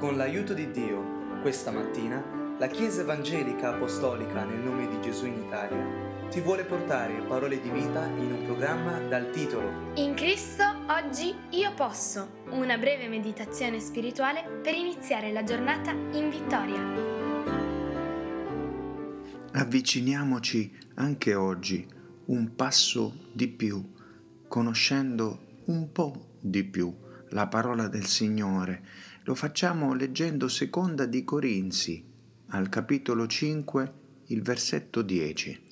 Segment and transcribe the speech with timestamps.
[0.00, 2.24] Con l'aiuto di Dio, questa mattina,
[2.58, 7.68] la Chiesa Evangelica Apostolica nel nome di Gesù in Italia ti vuole portare parole di
[7.68, 14.60] vita in un programma dal titolo In Cristo oggi io posso, una breve meditazione spirituale
[14.62, 16.80] per iniziare la giornata in vittoria.
[19.52, 21.86] Avviciniamoci anche oggi
[22.24, 23.86] un passo di più,
[24.48, 26.90] conoscendo un po' di più
[27.30, 28.82] la parola del Signore.
[29.24, 32.02] Lo facciamo leggendo seconda di Corinzi,
[32.48, 33.92] al capitolo 5,
[34.26, 35.68] il versetto 10.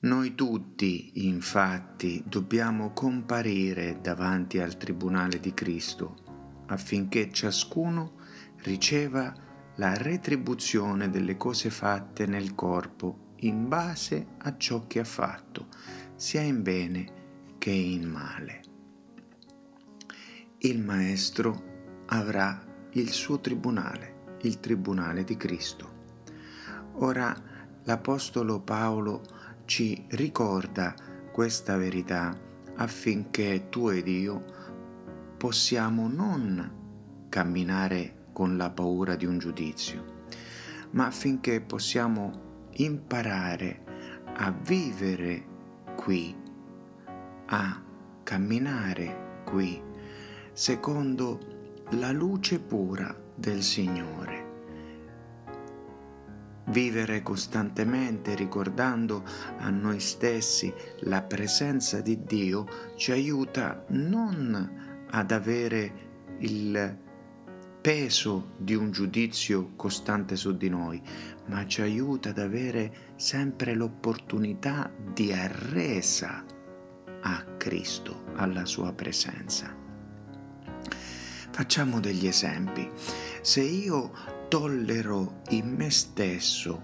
[0.00, 8.14] Noi tutti, infatti, dobbiamo comparire davanti al tribunale di Cristo, affinché ciascuno
[8.62, 9.34] riceva
[9.76, 15.66] la retribuzione delle cose fatte nel corpo in base a ciò che ha fatto,
[16.14, 18.62] sia in bene che in male
[20.62, 21.77] il Maestro
[22.08, 22.60] avrà
[22.92, 25.96] il suo tribunale, il tribunale di Cristo.
[27.00, 27.34] Ora
[27.84, 29.22] l'Apostolo Paolo
[29.64, 30.94] ci ricorda
[31.32, 32.36] questa verità
[32.76, 34.44] affinché tu ed io
[35.36, 40.24] possiamo non camminare con la paura di un giudizio,
[40.92, 43.84] ma affinché possiamo imparare
[44.34, 45.44] a vivere
[45.96, 46.34] qui,
[47.46, 47.82] a
[48.22, 49.82] camminare qui
[50.58, 51.47] secondo
[51.92, 54.46] la luce pura del Signore.
[56.66, 59.24] Vivere costantemente ricordando
[59.56, 62.66] a noi stessi la presenza di Dio
[62.96, 66.06] ci aiuta non ad avere
[66.40, 66.98] il
[67.80, 71.00] peso di un giudizio costante su di noi,
[71.46, 76.44] ma ci aiuta ad avere sempre l'opportunità di arresa
[77.22, 79.87] a Cristo, alla sua presenza.
[81.58, 82.88] Facciamo degli esempi.
[83.40, 84.12] Se io
[84.46, 86.80] tollero in me stesso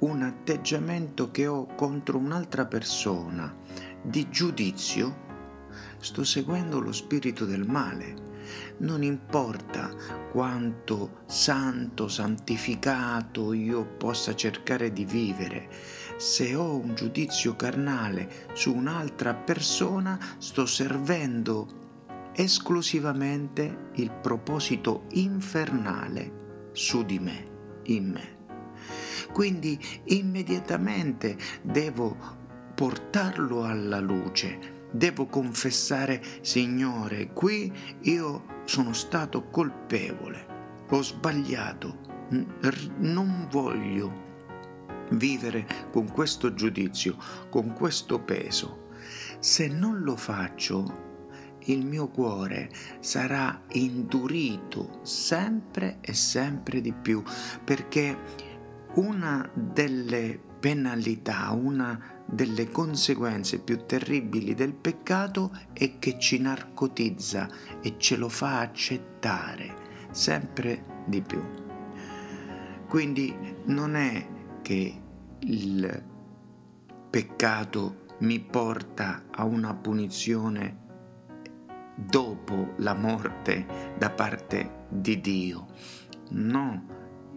[0.00, 3.56] un atteggiamento che ho contro un'altra persona
[4.02, 5.28] di giudizio,
[6.00, 8.28] sto seguendo lo spirito del male.
[8.80, 9.88] Non importa
[10.30, 15.70] quanto santo, santificato io possa cercare di vivere,
[16.18, 21.79] se ho un giudizio carnale su un'altra persona, sto servendo
[22.34, 27.46] esclusivamente il proposito infernale su di me,
[27.84, 28.38] in me.
[29.32, 32.16] Quindi immediatamente devo
[32.74, 40.46] portarlo alla luce, devo confessare, Signore, qui io sono stato colpevole,
[40.88, 42.08] ho sbagliato,
[42.98, 44.28] non voglio
[45.10, 47.16] vivere con questo giudizio,
[47.50, 48.88] con questo peso.
[49.38, 51.09] Se non lo faccio,
[51.72, 52.70] il mio cuore
[53.00, 57.22] sarà indurito sempre e sempre di più
[57.64, 58.16] perché
[58.94, 67.48] una delle penalità, una delle conseguenze più terribili del peccato è che ci narcotizza
[67.80, 71.42] e ce lo fa accettare sempre di più.
[72.88, 73.34] Quindi
[73.66, 74.26] non è
[74.62, 75.00] che
[75.38, 76.04] il
[77.08, 80.88] peccato mi porta a una punizione
[82.06, 85.66] dopo la morte da parte di Dio.
[86.30, 86.84] No,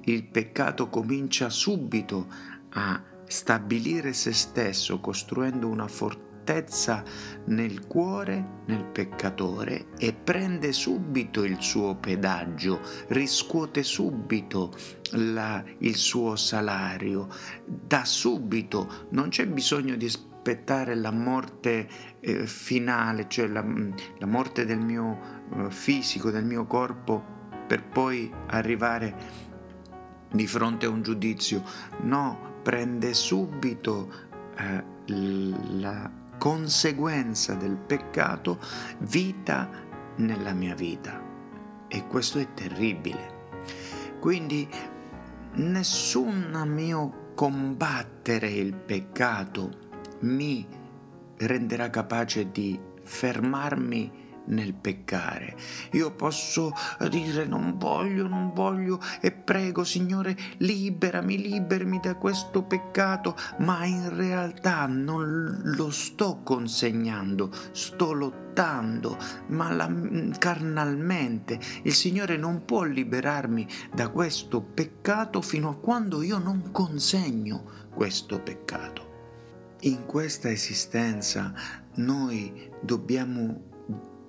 [0.05, 2.27] il peccato comincia subito
[2.71, 7.03] a stabilire se stesso, costruendo una fortezza
[7.45, 14.73] nel cuore, nel peccatore e prende subito il suo pedaggio, riscuote subito
[15.11, 17.27] la, il suo salario,
[17.65, 20.31] da subito, non c'è bisogno di aspettare
[20.95, 21.87] la morte
[22.19, 23.65] eh, finale, cioè la,
[24.19, 25.17] la, morte del mio
[25.55, 27.23] eh, fisico, del mio corpo,
[27.65, 29.15] per poi arrivare
[30.31, 31.63] di fronte a un giudizio.
[32.01, 34.11] No, prende subito
[34.57, 38.59] eh, la conseguenza del peccato
[38.99, 39.69] vita
[40.17, 41.21] nella mia vita.
[41.87, 43.41] E questo è terribile.
[44.19, 44.67] Quindi
[45.53, 49.82] nessun mio combattere il peccato
[50.23, 50.67] mi
[51.37, 55.55] renderà capace di fermarmi nel peccare.
[55.91, 56.71] Io posso
[57.09, 64.15] dire non voglio, non voglio e prego Signore liberami, liberami da questo peccato, ma in
[64.15, 69.17] realtà non lo sto consegnando, sto lottando,
[69.47, 69.89] ma la,
[70.37, 71.59] carnalmente.
[71.83, 78.41] Il Signore non può liberarmi da questo peccato fino a quando io non consegno questo
[78.41, 79.12] peccato.
[79.85, 81.53] In questa esistenza
[81.95, 83.71] noi dobbiamo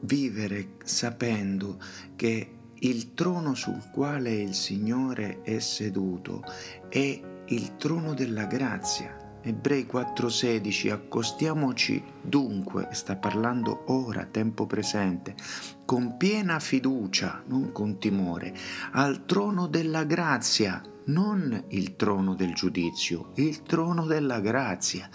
[0.01, 1.79] vivere sapendo
[2.17, 6.43] che il trono sul quale il Signore è seduto
[6.89, 9.39] è il trono della grazia.
[9.43, 15.37] Ebrei 4:16 Accostiamoci dunque, sta parlando ora, tempo presente,
[15.85, 18.53] con piena fiducia, non con timore,
[18.91, 25.09] al trono della grazia non il trono del giudizio, il trono della grazia,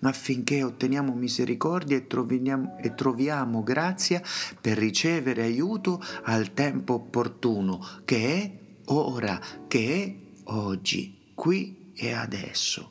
[0.00, 4.22] affinché otteniamo misericordia e troviamo, e troviamo grazia
[4.60, 10.14] per ricevere aiuto al tempo opportuno, che è ora, che è
[10.52, 12.90] oggi, qui e adesso.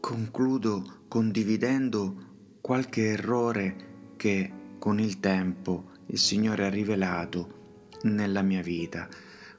[0.00, 2.26] Concludo condividendo
[2.60, 3.86] qualche errore
[4.16, 7.56] che con il tempo il Signore ha rivelato
[8.02, 9.08] nella mia vita.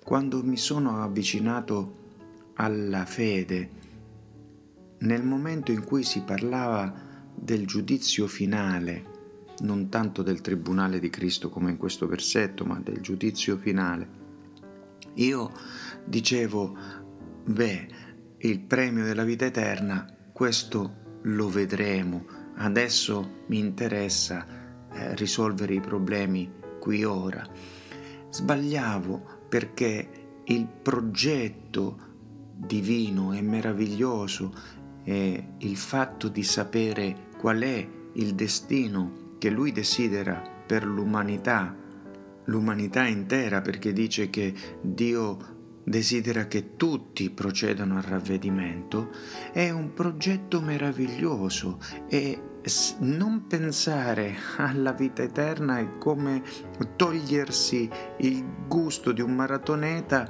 [0.03, 1.98] Quando mi sono avvicinato
[2.61, 3.69] alla fede,
[4.99, 6.93] nel momento in cui si parlava
[7.33, 9.17] del giudizio finale,
[9.59, 14.17] non tanto del tribunale di Cristo come in questo versetto, ma del giudizio finale,
[15.15, 15.51] io
[16.03, 16.77] dicevo,
[17.45, 17.87] beh,
[18.39, 22.25] il premio della vita eterna, questo lo vedremo,
[22.55, 24.45] adesso mi interessa
[24.91, 27.47] eh, risolvere i problemi qui ora.
[28.29, 30.09] Sbagliavo perché
[30.43, 32.07] il progetto
[32.59, 34.53] divino e meraviglioso
[35.03, 41.73] è il fatto di sapere qual è il destino che lui desidera per l'umanità,
[42.45, 49.09] l'umanità intera, perché dice che Dio desidera che tutti procedano al ravvedimento,
[49.51, 52.43] è un progetto meraviglioso e
[52.99, 56.43] non pensare alla vita eterna è come
[56.97, 60.29] togliersi il gusto di un maratoneta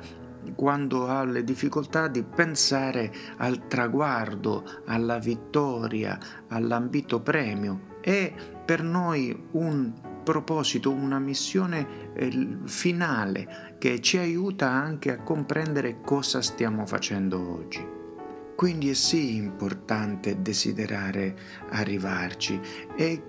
[0.55, 6.17] quando ha le difficoltà di pensare al traguardo, alla vittoria,
[6.47, 7.97] all'ambito premio.
[8.01, 8.33] È
[8.65, 9.93] per noi un
[10.23, 17.97] proposito, una missione eh, finale che ci aiuta anche a comprendere cosa stiamo facendo oggi.
[18.55, 21.35] Quindi è sì importante desiderare
[21.69, 22.59] arrivarci
[22.95, 23.23] e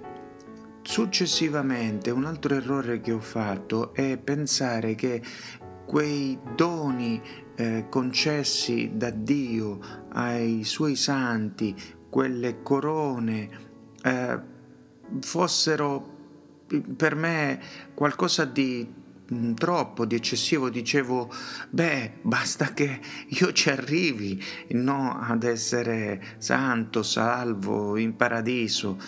[0.83, 5.23] successivamente un altro errore che ho fatto è pensare che
[5.91, 7.21] quei doni
[7.57, 11.75] eh, concessi da Dio ai suoi santi,
[12.09, 13.51] quelle corone,
[14.01, 14.41] eh,
[15.19, 16.19] fossero
[16.97, 17.61] per me
[17.93, 18.89] qualcosa di
[19.55, 21.31] troppo, di eccessivo, dicevo,
[21.71, 28.99] beh, basta che io ci arrivi, no ad essere santo, salvo, in paradiso,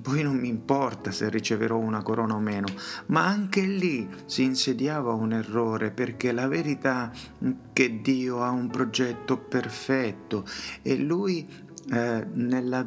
[0.00, 2.68] poi non mi importa se riceverò una corona o meno,
[3.06, 8.68] ma anche lì si insediava un errore perché la verità è che Dio ha un
[8.68, 10.44] progetto perfetto
[10.82, 11.48] e lui
[11.92, 12.86] eh, nella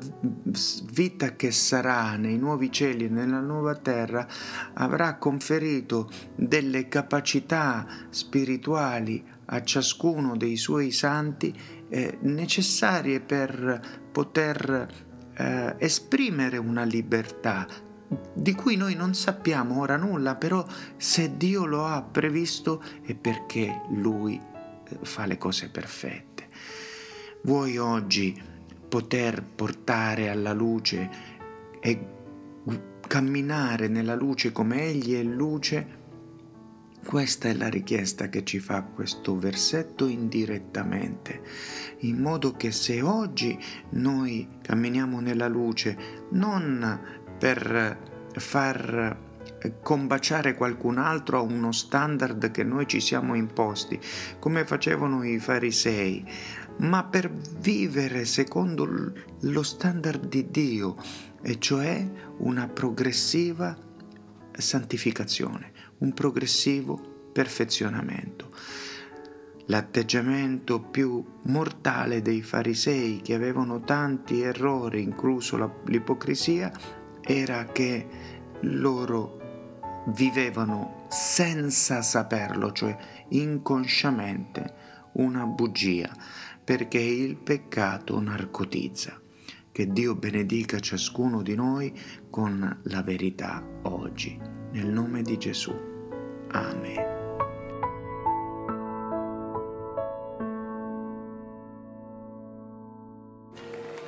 [0.92, 4.28] vita che sarà nei nuovi cieli e nella nuova terra
[4.74, 11.54] avrà conferito delle capacità spirituali a ciascuno dei suoi santi
[11.88, 14.88] eh, necessarie per poter
[15.36, 17.68] eh, esprimere una libertà
[18.34, 20.66] di cui noi non sappiamo ora nulla, però
[20.98, 26.50] se Dio lo ha previsto è perché Lui eh, fa le cose perfette.
[27.44, 28.54] Voi oggi
[28.88, 31.10] poter portare alla luce
[31.80, 32.08] e
[33.08, 36.04] camminare nella luce come Egli è luce,
[37.06, 41.42] questa è la richiesta che ci fa questo versetto indirettamente,
[42.00, 43.58] in modo che se oggi
[43.92, 45.96] noi camminiamo nella luce
[46.32, 47.00] non
[47.38, 49.25] per far
[49.82, 54.00] combaciare qualcun altro a uno standard che noi ci siamo imposti,
[54.40, 56.26] come facevano i farisei,
[56.78, 60.96] ma per vivere secondo lo standard di Dio,
[61.42, 63.78] e cioè una progressiva
[64.52, 68.50] santificazione, un progressivo perfezionamento.
[69.68, 76.72] L'atteggiamento più mortale dei farisei che avevano tanti errori, incluso l'ipocrisia,
[77.22, 78.08] era che
[78.62, 82.96] loro vivevano senza saperlo, cioè
[83.30, 84.74] inconsciamente,
[85.14, 86.12] una bugia
[86.64, 89.20] perché il peccato narcotizza.
[89.72, 91.94] Che Dio benedica ciascuno di noi
[92.30, 94.40] con la verità oggi.
[94.72, 95.74] Nel nome di Gesù.
[96.52, 97.14] Amen.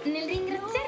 [0.05, 0.25] Nel